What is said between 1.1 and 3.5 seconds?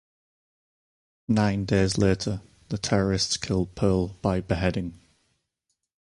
Nine days later, the terrorists